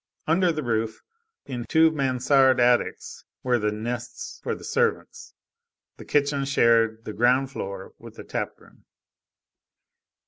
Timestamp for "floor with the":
7.51-8.23